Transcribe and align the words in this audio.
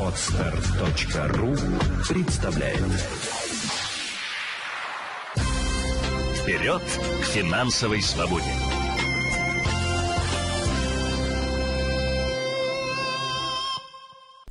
Отстар.ру 0.00 1.54
представляет 2.08 2.80
Вперед 6.34 6.80
к 6.80 7.24
финансовой 7.26 8.00
свободе! 8.00 8.46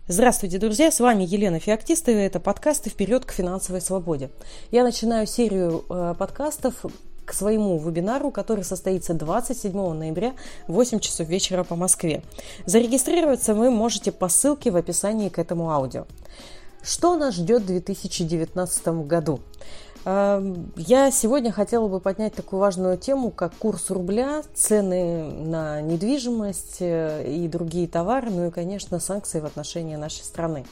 Здравствуйте, 0.08 0.60
друзья! 0.60 0.92
С 0.92 1.00
вами 1.00 1.24
Елена 1.24 1.60
Феоктистова. 1.60 2.18
Это 2.18 2.40
подкасты 2.40 2.92
«Вперед 2.92 3.26
к 3.26 3.32
финансовой 3.32 3.82
свободе». 3.82 4.30
Я 4.70 4.84
начинаю 4.84 5.26
серию 5.26 5.84
э, 5.90 6.14
подкастов 6.20 6.86
к 7.28 7.34
своему 7.34 7.78
вебинару, 7.78 8.32
который 8.32 8.64
состоится 8.64 9.14
27 9.14 9.94
ноября 9.94 10.34
в 10.68 10.74
8 10.74 11.00
часов 11.00 11.28
вечера 11.28 11.66
по 11.66 11.76
Москве. 11.76 12.24
Зарегистрироваться 12.66 13.54
вы 13.54 13.70
можете 13.70 14.14
по 14.14 14.30
ссылке 14.30 14.72
в 14.72 14.78
описании 14.78 15.28
к 15.28 15.38
этому 15.38 15.70
аудио. 15.70 16.06
Что 16.82 17.18
нас 17.18 17.36
ждет 17.36 17.64
в 17.64 17.68
2019 17.68 18.88
году? 19.06 19.42
Эм, 20.06 20.72
я 20.78 21.12
сегодня 21.12 21.52
хотела 21.52 21.90
бы 21.90 22.00
поднять 22.00 22.34
такую 22.34 22.62
важную 22.62 22.98
тему, 22.98 23.30
как 23.30 23.54
курс 23.56 23.90
рубля, 23.90 24.42
цены 24.54 25.24
на 25.24 25.82
недвижимость 25.82 26.78
э, 26.80 27.30
и 27.30 27.50
другие 27.50 27.90
товары, 27.90 28.30
ну 28.30 28.48
и, 28.48 28.52
конечно, 28.52 29.02
санкции 29.02 29.42
в 29.42 29.46
отношении 29.46 29.98
нашей 29.98 30.24
страны. 30.24 30.66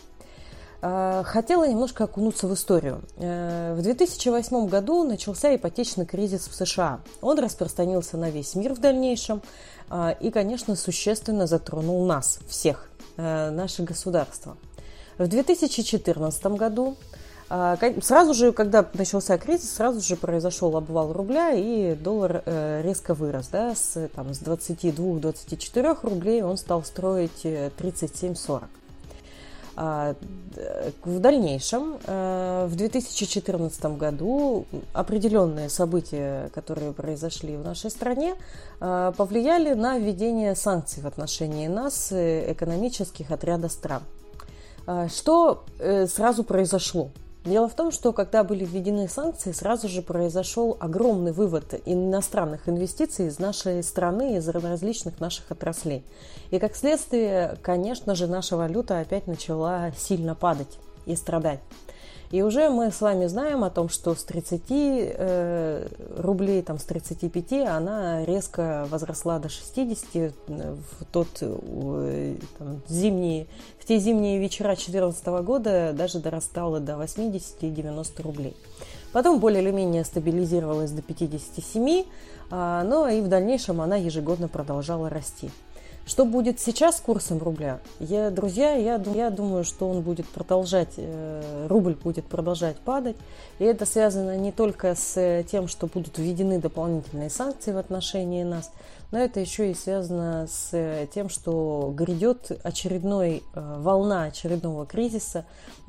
Э, 0.88 1.23
хотела 1.25 1.67
немножко 1.67 2.03
окунуться 2.03 2.48
в 2.48 2.53
историю. 2.53 3.02
Э, 3.17 3.73
в 3.75 3.81
2008 3.81 4.67
году 4.67 5.03
начался 5.03 5.55
ипотечный 5.55 6.05
кризис 6.05 6.48
в 6.48 6.53
США. 6.53 6.99
Он 7.21 7.39
распространился 7.39 8.17
на 8.17 8.30
весь 8.30 8.53
мир 8.53 8.73
в 8.73 8.80
дальнейшем 8.80 9.41
и, 10.20 10.31
конечно, 10.31 10.75
существенно 10.75 11.45
затронул 11.45 12.03
нас, 12.08 12.39
всех, 12.48 12.89
наше 13.17 13.84
государство. 13.84 14.58
В 15.20 15.27
2014 15.27 16.45
году 16.58 16.97
сразу 18.02 18.33
же, 18.33 18.52
когда 18.52 18.83
начался 18.95 19.38
кризис, 19.38 19.75
сразу 19.75 20.02
же 20.02 20.16
произошел 20.16 20.75
обвал 20.75 21.13
рубля, 21.13 21.52
и 21.52 21.94
доллар 21.94 22.41
э, 22.47 22.81
резко 22.83 23.13
вырос. 23.13 23.50
Да, 23.50 23.75
с, 23.75 24.09
там, 24.16 24.33
с 24.33 24.41
22-24 24.41 25.97
рублей 26.02 26.41
он 26.41 26.58
стал 26.58 26.83
строить 26.83 27.45
37-40. 27.45 28.63
Э, 29.76 29.81
а, 29.81 30.16
в 31.04 31.20
дальнейшем, 31.20 31.98
э, 32.06 32.68
в 32.70 32.76
2014 32.76 33.98
году, 33.98 34.66
определенные 34.94 35.70
события, 35.70 36.50
которые 36.54 36.94
произошли 36.94 37.58
в 37.58 37.64
нашей 37.64 37.92
стране, 37.92 38.36
повлияли 38.80 39.73
на 39.73 39.98
введение 39.98 40.56
санкций 40.56 41.02
в 41.02 41.08
отношении 41.08 41.68
нас, 41.68 42.12
экономических 42.12 43.31
отряда 43.31 43.70
стран. 43.70 44.03
А, 44.86 45.08
что 45.08 45.64
сразу 46.08 46.44
произошло? 46.44 47.09
Дело 47.45 47.69
в 47.69 47.75
том, 47.75 47.91
что 47.91 48.11
когда 48.11 48.43
были 48.43 48.65
введены 48.65 49.07
санкции, 49.07 49.51
сразу 49.51 49.88
же 49.88 50.01
произошел 50.01 50.75
огромный 50.79 51.31
вывод 51.31 51.79
иностранных 51.85 52.67
инвестиций 52.67 53.27
из 53.27 53.38
нашей 53.38 53.83
страны, 53.83 54.38
из 54.38 54.47
различных 54.49 55.19
наших 55.19 55.51
отраслей. 55.51 56.03
И 56.49 56.57
как 56.57 56.75
следствие, 56.75 57.55
конечно 57.61 58.16
же, 58.16 58.25
наша 58.25 58.57
валюта 58.57 58.99
опять 58.99 59.27
начала 59.27 59.91
сильно 59.95 60.33
падать 60.33 60.79
и 61.05 61.16
страдать. 61.16 61.59
И 62.31 62.42
уже 62.42 62.70
мы 62.70 62.92
с 62.92 63.02
вами 63.02 63.28
знаем 63.28 63.64
о 63.64 63.70
том, 63.70 63.90
что 63.90 64.16
с 64.16 64.23
30 64.23 64.62
э, 64.70 65.88
рублей, 66.18 66.62
там, 66.62 66.80
с 66.80 66.84
35 66.84 67.54
она 67.68 68.26
резко 68.26 68.88
возросла 68.90 69.40
до 69.40 69.50
60 69.50 70.06
э, 70.14 70.31
в 70.48 71.06
тот 71.12 71.28
э, 71.42 72.36
там, 72.58 72.81
зимний, 72.88 73.48
в 73.80 73.86
те 73.86 74.00
зимние 74.00 74.40
вечера 74.40 74.70
2014 74.70 75.28
года 75.46 75.94
даже 75.94 76.20
дорастала 76.20 76.80
до 76.80 76.98
80 76.98 77.64
и 77.64 77.70
90 77.70 78.23
рублей. 78.23 78.56
Потом 79.16 79.40
более 79.40 79.62
или 79.62 79.72
менее 79.72 80.03
стабилизировалась 80.03 80.91
до 80.91 81.02
57, 81.02 82.03
а, 82.52 82.84
но 82.84 83.08
и 83.08 83.22
в 83.22 83.30
дальнейшем 83.30 83.80
она 83.80 83.96
ежегодно 83.96 84.50
продолжала 84.50 85.09
расти. 85.09 85.50
Что 86.05 86.23
будет 86.23 86.59
сейчас 86.59 86.97
с 86.97 87.01
курсом 87.01 87.39
рубля? 87.39 87.79
Я, 87.99 88.29
друзья, 88.29 88.73
я, 88.73 89.01
я 89.16 89.29
думаю, 89.31 89.63
что 89.63 89.89
он 89.89 90.01
будет 90.01 90.27
продолжать, 90.27 90.93
э, 90.97 91.66
рубль 91.67 91.95
будет 91.95 92.25
продолжать 92.25 92.77
падать. 92.77 93.16
И 93.57 93.63
это 93.63 93.88
связано 93.88 94.38
не 94.38 94.51
только 94.51 94.93
с 94.93 95.43
тем, 95.49 95.67
что 95.67 95.88
будут 95.88 96.19
введены 96.19 96.59
дополнительные 96.59 97.31
санкции 97.31 97.71
в 97.71 97.77
отношении 97.77 98.43
нас, 98.43 98.71
но 99.11 99.19
это 99.19 99.39
еще 99.39 99.71
и 99.71 99.73
связано 99.73 100.47
с 100.47 101.07
тем, 101.13 101.29
что 101.29 101.93
грядет 101.95 102.51
очередной 102.63 103.43
э, 103.53 103.75
волна 103.79 104.23
очередного 104.23 104.85
кризиса, 104.85 105.45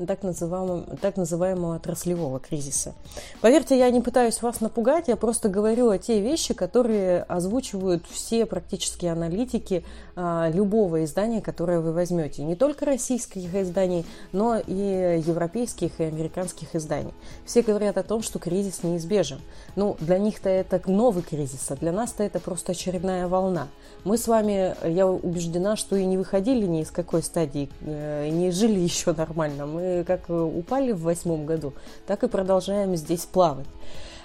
так 0.06 0.22
называемого, 0.22 0.96
так 1.00 1.16
называемого 1.16 1.76
отраслевого 1.76 2.38
кризиса. 2.40 2.94
Поверьте, 3.40 3.78
я 3.78 3.90
не 3.90 4.00
пытаюсь 4.00 4.42
вас 4.42 4.60
напугать, 4.60 5.08
я 5.08 5.16
просто 5.16 5.48
говорю 5.48 5.90
о 5.90 5.98
те 5.98 6.20
вещи, 6.20 6.54
которые 6.54 7.22
озвучивают 7.22 8.04
все 8.10 8.46
практически 8.46 9.06
аналитики 9.06 9.84
а, 10.14 10.50
любого 10.52 11.04
издания, 11.04 11.40
которое 11.40 11.80
вы 11.80 11.92
возьмете. 11.92 12.42
Не 12.42 12.56
только 12.56 12.84
российских 12.84 13.54
изданий, 13.54 14.04
но 14.32 14.58
и 14.58 15.22
европейских 15.26 16.00
и 16.00 16.04
американских 16.04 16.74
изданий. 16.74 17.14
Все 17.44 17.62
говорят 17.62 17.96
о 17.96 18.02
том, 18.02 18.22
что 18.22 18.38
кризис 18.38 18.82
неизбежен. 18.82 19.40
Ну, 19.76 19.96
для 20.00 20.18
них-то 20.18 20.48
это 20.48 20.80
новый 20.90 21.22
кризис, 21.22 21.70
а 21.70 21.76
для 21.76 21.92
нас-то 21.92 22.22
это 22.22 22.40
просто 22.40 22.72
очередной 22.72 23.05
очередная 23.06 23.28
волна. 23.28 23.68
Мы 24.04 24.18
с 24.18 24.28
вами, 24.28 24.74
я 24.88 25.06
убеждена, 25.06 25.76
что 25.76 25.96
и 25.96 26.04
не 26.04 26.16
выходили 26.16 26.66
ни 26.66 26.82
из 26.82 26.90
какой 26.90 27.22
стадии, 27.22 27.68
э, 27.80 28.28
не 28.28 28.50
жили 28.50 28.78
еще 28.78 29.12
нормально. 29.12 29.66
Мы 29.66 30.04
как 30.06 30.28
упали 30.28 30.92
в 30.92 31.02
восьмом 31.02 31.46
году, 31.46 31.72
так 32.06 32.22
и 32.22 32.28
продолжаем 32.28 32.94
здесь 32.96 33.24
плавать 33.24 33.66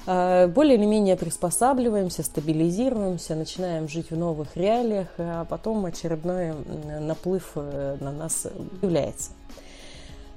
э, 0.06 0.48
более 0.48 0.76
или 0.76 0.86
менее 0.86 1.16
приспосабливаемся, 1.16 2.24
стабилизируемся, 2.24 3.36
начинаем 3.36 3.88
жить 3.88 4.12
в 4.12 4.18
новых 4.18 4.56
реалиях, 4.56 5.08
а 5.18 5.46
потом 5.46 5.86
очередной 5.86 6.54
наплыв 7.00 7.52
э, 7.56 7.98
на 8.00 8.12
нас 8.12 8.48
является. 8.82 9.32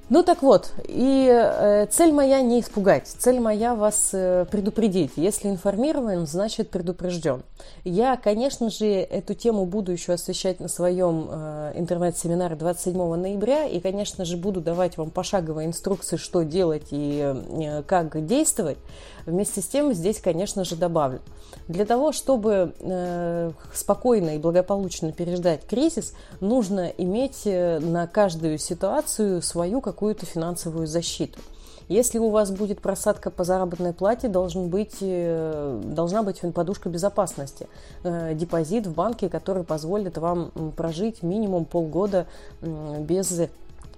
Ну 0.07 0.21
так 0.21 0.43
вот, 0.43 0.71
и 0.87 1.27
э, 1.27 1.87
цель 1.87 2.13
моя 2.13 2.41
не 2.41 2.59
испугать, 2.59 3.07
цель 3.07 3.39
моя 3.39 3.73
вас 3.73 4.11
э, 4.13 4.45
предупредить. 4.51 5.13
Если 5.15 5.49
информирован, 5.49 6.27
значит 6.27 6.69
предупрежден. 6.69 7.41
Я, 7.83 8.15
конечно 8.15 8.69
же, 8.69 8.85
эту 8.85 9.33
тему 9.33 9.65
буду 9.65 9.91
еще 9.91 10.13
освещать 10.13 10.59
на 10.59 10.67
своем 10.67 11.27
э, 11.27 11.71
интернет-семинаре 11.75 12.55
27 12.55 13.15
ноября, 13.15 13.65
и, 13.65 13.79
конечно 13.79 14.25
же, 14.25 14.37
буду 14.37 14.61
давать 14.61 14.95
вам 14.97 15.09
пошаговые 15.09 15.67
инструкции, 15.67 16.17
что 16.17 16.43
делать 16.43 16.89
и 16.91 17.21
э, 17.23 17.81
как 17.87 18.27
действовать. 18.27 18.77
Вместе 19.25 19.61
с 19.61 19.67
тем 19.67 19.91
здесь, 19.93 20.19
конечно 20.19 20.63
же, 20.65 20.75
добавлю. 20.75 21.19
Для 21.67 21.85
того, 21.85 22.11
чтобы 22.11 22.73
э, 22.79 23.51
спокойно 23.73 24.35
и 24.35 24.37
благополучно 24.37 25.11
переждать 25.11 25.65
кризис, 25.65 26.13
нужно 26.41 26.91
иметь 26.97 27.41
э, 27.45 27.79
на 27.79 28.05
каждую 28.05 28.59
ситуацию 28.59 29.41
свою 29.41 29.81
какую-то 29.95 30.25
финансовую 30.25 30.87
защиту. 30.87 31.39
Если 31.87 32.19
у 32.19 32.29
вас 32.29 32.51
будет 32.51 32.81
просадка 32.81 33.31
по 33.31 33.45
заработной 33.45 33.93
плате, 33.93 34.27
должен 34.27 34.67
быть, 34.67 34.97
э, 34.99 35.81
должна 35.85 36.21
быть 36.21 36.41
подушка 36.53 36.89
безопасности, 36.89 37.67
депозит 38.03 38.87
в 38.87 38.93
банке, 38.93 39.29
который 39.29 39.63
позволит 39.63 40.17
вам 40.17 40.51
прожить 40.75 41.23
минимум 41.23 41.63
полгода 41.63 42.25
без 42.61 43.39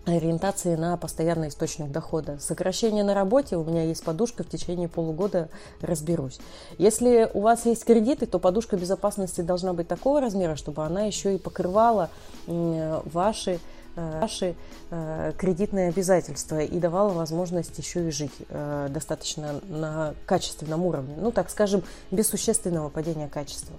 ориентации 0.06 0.76
на 0.76 0.96
постоянный 0.98 1.48
источник 1.48 1.92
дохода. 1.92 2.38
Сокращение 2.40 3.04
на 3.04 3.14
работе, 3.14 3.58
у 3.58 3.64
меня 3.64 3.84
есть 3.84 4.04
подушка, 4.04 4.44
в 4.44 4.50
течение 4.50 4.88
полугода 4.88 5.50
разберусь. 5.82 6.40
Если 6.78 7.30
у 7.34 7.42
вас 7.42 7.66
есть 7.66 7.84
кредиты, 7.84 8.26
то 8.26 8.40
подушка 8.40 8.78
безопасности 8.78 9.42
должна 9.42 9.74
быть 9.74 9.88
такого 9.88 10.22
размера, 10.22 10.56
чтобы 10.56 10.86
она 10.86 11.02
еще 11.04 11.36
и 11.36 11.38
покрывала 11.38 12.10
ваши 12.48 13.60
э, 13.98 14.20
ваши 14.22 14.56
э, 14.90 15.34
кредитные 15.38 15.90
обязательства 15.90 16.62
и 16.62 16.80
давала 16.80 17.12
возможность 17.12 17.78
еще 17.78 18.08
и 18.08 18.12
жить 18.12 18.32
э, 18.50 18.88
достаточно 18.90 19.60
на 19.68 20.14
качественном 20.26 20.86
уровне. 20.86 21.16
Ну, 21.18 21.32
так 21.32 21.50
скажем, 21.50 21.84
без 22.12 22.30
существенного 22.30 22.90
падения 22.90 23.28
качества. 23.28 23.76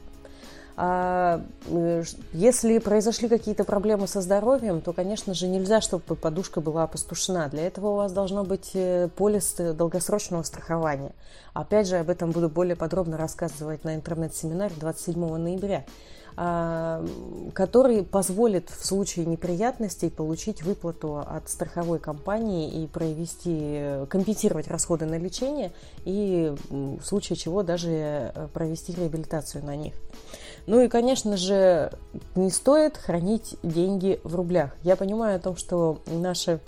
А 0.80 1.42
если 2.32 2.78
произошли 2.78 3.28
какие-то 3.28 3.64
проблемы 3.64 4.06
со 4.06 4.20
здоровьем, 4.20 4.80
то, 4.80 4.92
конечно 4.92 5.34
же, 5.34 5.48
нельзя, 5.48 5.80
чтобы 5.80 6.14
подушка 6.14 6.60
была 6.60 6.84
опустошена. 6.84 7.48
Для 7.48 7.66
этого 7.66 7.88
у 7.88 7.96
вас 7.96 8.12
должно 8.12 8.44
быть 8.44 8.70
э, 8.74 9.08
полис 9.16 9.56
долгосрочного 9.56 10.44
страхования. 10.44 11.16
Опять 11.52 11.88
же, 11.88 11.96
об 11.96 12.10
этом 12.10 12.30
буду 12.30 12.48
более 12.48 12.76
подробно 12.76 13.16
рассказывать 13.16 13.82
на 13.82 13.96
интернет-семинаре 13.96 14.72
27 14.78 15.36
ноября 15.36 15.84
а, 16.40 17.04
который 17.52 18.04
позволит 18.04 18.70
в 18.70 18.86
случае 18.86 19.26
неприятностей 19.26 20.08
получить 20.08 20.62
выплату 20.62 21.18
от 21.18 21.48
страховой 21.50 21.98
компании 21.98 22.84
и 22.84 22.86
провести, 22.86 24.06
компенсировать 24.08 24.68
расходы 24.68 25.06
на 25.06 25.18
лечение 25.18 25.72
и 26.04 26.54
в 26.70 27.02
случае 27.02 27.34
чего 27.34 27.64
даже 27.64 27.88
э, 27.90 28.48
провести 28.54 28.94
реабилитацию 28.94 29.64
на 29.64 29.74
них. 29.74 29.94
Ну 30.68 30.82
и, 30.82 30.88
конечно 30.88 31.38
же, 31.38 31.90
не 32.34 32.50
стоит 32.50 32.98
хранить 32.98 33.56
деньги 33.62 34.20
в 34.22 34.34
рублях. 34.34 34.72
Я 34.82 34.96
понимаю 34.96 35.36
о 35.36 35.38
том, 35.38 35.56
что 35.56 36.02
наши 36.04 36.60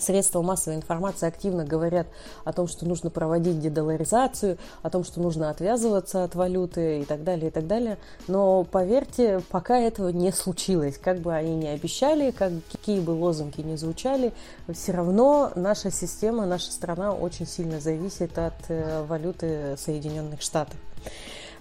средства 0.00 0.42
массовой 0.42 0.78
информации 0.78 1.28
активно 1.28 1.64
говорят 1.64 2.08
о 2.42 2.52
том, 2.52 2.66
что 2.66 2.86
нужно 2.86 3.08
проводить 3.08 3.60
дедоларизацию, 3.60 4.58
о 4.82 4.90
том, 4.90 5.04
что 5.04 5.20
нужно 5.20 5.48
отвязываться 5.48 6.24
от 6.24 6.34
валюты 6.34 7.02
и 7.02 7.04
так 7.04 7.22
далее, 7.22 7.48
и 7.48 7.50
так 7.52 7.68
далее. 7.68 7.98
Но 8.26 8.64
поверьте, 8.64 9.40
пока 9.48 9.78
этого 9.78 10.08
не 10.08 10.32
случилось. 10.32 10.98
Как 10.98 11.20
бы 11.20 11.32
они 11.32 11.54
ни 11.54 11.68
обещали, 11.68 12.32
как, 12.32 12.50
какие 12.72 12.98
бы 12.98 13.12
лозунги 13.12 13.60
ни 13.60 13.76
звучали, 13.76 14.32
все 14.74 14.90
равно 14.90 15.52
наша 15.54 15.92
система, 15.92 16.46
наша 16.46 16.72
страна 16.72 17.12
очень 17.12 17.46
сильно 17.46 17.78
зависит 17.78 18.36
от 18.38 18.54
э, 18.70 19.04
валюты 19.06 19.76
Соединенных 19.78 20.42
Штатов. 20.42 20.74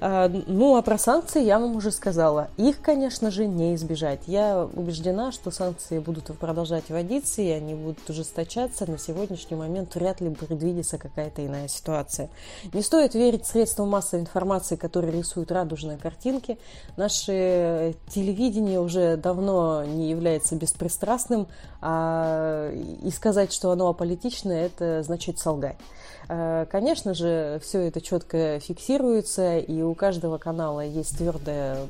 А, 0.01 0.29
ну, 0.47 0.77
а 0.77 0.81
про 0.81 0.97
санкции 0.97 1.43
я 1.43 1.59
вам 1.59 1.75
уже 1.75 1.91
сказала. 1.91 2.49
Их, 2.57 2.81
конечно 2.81 3.31
же, 3.31 3.45
не 3.45 3.75
избежать. 3.75 4.21
Я 4.27 4.67
убеждена, 4.73 5.31
что 5.31 5.51
санкции 5.51 5.99
будут 5.99 6.25
продолжать 6.37 6.89
вводиться, 6.89 7.41
и 7.41 7.49
они 7.49 7.75
будут 7.75 8.09
ужесточаться. 8.09 8.89
На 8.89 8.97
сегодняшний 8.97 9.57
момент 9.57 9.95
вряд 9.95 10.21
ли 10.21 10.29
предвидится 10.29 10.97
какая-то 10.97 11.45
иная 11.45 11.67
ситуация. 11.67 12.29
Не 12.73 12.81
стоит 12.81 13.13
верить 13.13 13.45
средствам 13.45 13.89
массовой 13.89 14.21
информации, 14.21 14.75
которые 14.75 15.17
рисуют 15.17 15.51
радужные 15.51 15.97
картинки. 15.97 16.57
Наше 16.95 17.95
телевидение 18.09 18.79
уже 18.79 19.17
давно 19.17 19.83
не 19.83 20.09
является 20.09 20.55
беспристрастным, 20.55 21.47
а 21.81 22.71
и 22.71 23.09
сказать, 23.11 23.51
что 23.51 23.71
оно 23.71 23.89
аполитичное, 23.89 24.65
это 24.65 25.03
значит 25.03 25.39
солгать. 25.39 25.77
Э, 26.29 26.67
конечно 26.69 27.13
же, 27.13 27.59
все 27.63 27.87
это 27.87 28.01
четко 28.01 28.59
фиксируется, 28.59 29.57
и 29.57 29.81
у 29.89 29.95
каждого 29.95 30.38
канала 30.38 30.81
есть 30.81 31.18
твердая 31.18 31.88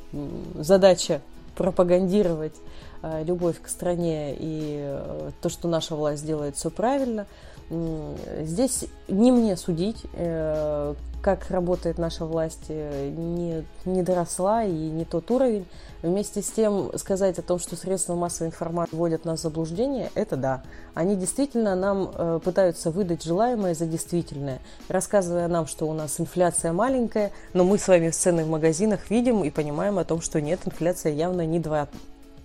задача 0.54 1.20
пропагандировать 1.56 2.54
любовь 3.02 3.60
к 3.60 3.68
стране 3.68 4.34
и 4.34 4.78
э, 4.80 5.30
то, 5.40 5.48
что 5.48 5.68
наша 5.68 5.94
власть 5.94 6.26
делает 6.26 6.56
все 6.56 6.70
правильно. 6.70 7.26
Здесь 8.42 8.86
не 9.06 9.30
мне 9.30 9.56
судить, 9.56 10.04
как 11.22 11.50
работает 11.50 11.98
наша 11.98 12.24
власть, 12.24 12.66
э, 12.68 13.10
не, 13.10 13.64
не 13.84 14.02
доросла 14.02 14.64
и 14.64 14.72
не 14.72 15.04
тот 15.04 15.30
уровень. 15.30 15.66
Вместе 16.02 16.40
с 16.40 16.50
тем 16.50 16.90
сказать 16.96 17.38
о 17.38 17.42
том, 17.42 17.58
что 17.58 17.76
средства 17.76 18.14
массовой 18.14 18.48
информации 18.48 18.96
вводят 18.96 19.24
нас 19.24 19.40
в 19.40 19.42
заблуждение, 19.42 20.10
это 20.14 20.36
да. 20.36 20.62
Они 20.94 21.16
действительно 21.16 21.74
нам 21.74 22.10
э, 22.14 22.40
пытаются 22.42 22.90
выдать 22.90 23.22
желаемое 23.22 23.74
за 23.74 23.86
действительное, 23.86 24.60
рассказывая 24.88 25.48
нам, 25.48 25.66
что 25.66 25.86
у 25.86 25.92
нас 25.92 26.18
инфляция 26.18 26.72
маленькая, 26.72 27.32
но 27.52 27.64
мы 27.64 27.78
с 27.78 27.86
вами 27.86 28.08
в 28.08 28.16
цены 28.16 28.44
в 28.44 28.48
магазинах 28.48 29.10
видим 29.10 29.44
и 29.44 29.50
понимаем 29.50 29.98
о 29.98 30.04
том, 30.04 30.22
что 30.22 30.40
нет, 30.40 30.60
инфляция 30.64 31.12
явно 31.12 31.44
не 31.44 31.60
2, 31.60 31.88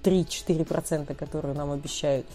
3-4%, 0.06 1.16
которые 1.16 1.56
нам 1.56 1.72
обещают. 1.72 2.26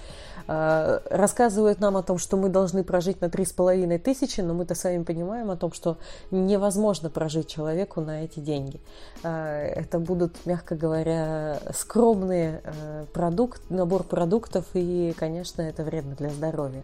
А, 0.47 1.01
рассказывают 1.11 1.81
нам 1.81 1.97
о 1.97 2.03
том, 2.03 2.19
что 2.19 2.37
мы 2.37 2.49
должны 2.49 2.83
прожить 2.83 3.21
на 3.21 3.27
3,5 3.27 3.99
тысячи, 3.99 4.41
но 4.41 4.55
мы-то 4.55 4.75
сами 4.75 5.05
понимаем 5.05 5.51
о 5.51 5.57
том, 5.57 5.73
что 5.73 5.99
невозможно 6.31 7.11
прожить 7.11 7.49
человеку 7.49 8.01
на 8.01 8.25
эти 8.25 8.41
деньги. 8.41 8.81
А, 9.23 9.63
это 9.63 9.99
будут, 9.99 10.45
мягко 10.47 10.75
говоря, 10.75 11.61
скромный 11.73 12.57
а, 12.57 13.07
продукт, 13.13 13.63
набор 13.71 14.03
продуктов, 14.03 14.65
и, 14.75 15.15
конечно, 15.17 15.63
это 15.63 15.85
вредно 15.85 16.17
для 16.17 16.31
здоровья. 16.31 16.83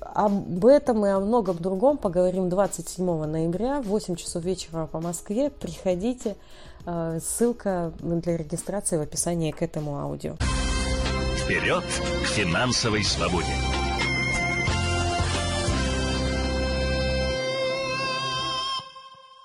Об 0.00 0.64
этом 0.64 1.04
и 1.06 1.08
о 1.10 1.20
многом 1.20 1.56
другом 1.58 1.98
поговорим 1.98 2.48
27 2.48 3.24
ноября 3.24 3.80
в 3.82 3.86
8 3.86 4.16
часов 4.16 4.42
вечера 4.44 4.86
по 4.86 5.00
Москве. 5.00 5.50
Приходите. 5.50 6.36
Ссылка 7.20 7.92
для 8.00 8.36
регистрации 8.36 8.96
в 8.96 9.02
описании 9.02 9.50
к 9.50 9.62
этому 9.62 9.98
аудио. 9.98 10.36
Вперед 11.36 11.84
к 11.84 12.26
финансовой 12.26 13.04
свободе! 13.04 13.52